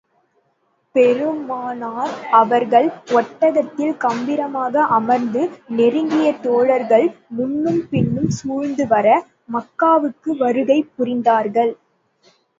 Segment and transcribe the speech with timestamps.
[0.95, 2.87] பெருமானார் அவர்கள்
[3.11, 5.41] ஒட்டகத்தில் கம்பீரமாக அமர்ந்து,
[5.75, 7.07] நெருங்கிய தோழர்கள்
[7.37, 9.07] முன்னும் பின்னும் சூழ்ந்து வர,
[9.53, 11.71] மக்காவுக்கு வருகை புரிந்தார்கள்.